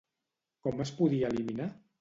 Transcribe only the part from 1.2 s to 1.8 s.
eliminar?